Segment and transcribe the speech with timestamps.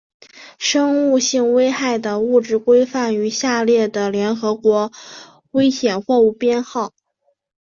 [0.57, 4.91] 生物性危害的物质规范于下列的联合国
[5.51, 6.91] 危险货物编号